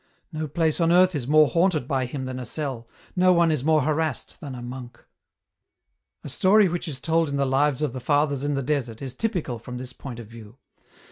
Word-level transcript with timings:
No 0.31 0.47
place 0.47 0.81
on 0.81 0.91
earth 0.91 1.13
is 1.13 1.27
more 1.27 1.47
haunted 1.47 1.87
by 1.87 2.07
him 2.07 2.25
than 2.25 2.39
a 2.39 2.43
cell, 2.43 2.89
no 3.15 3.31
one 3.31 3.51
is 3.51 3.63
more 3.63 3.83
harassed 3.83 4.41
than 4.41 4.55
a 4.55 4.61
monk."" 4.63 5.05
A 6.23 6.29
story 6.29 6.67
which 6.67 6.87
is 6.87 6.99
told 6.99 7.29
in 7.29 7.37
the 7.37 7.45
Lives 7.45 7.83
of 7.83 7.93
the 7.93 7.99
Fathers 8.01 8.43
in 8.43 8.55
the 8.55 8.63
Desert, 8.63 8.99
is 9.03 9.13
typical 9.13 9.59
from 9.59 9.77
this 9.77 9.93
point 9.93 10.19
of 10.19 10.25
view. 10.25 10.57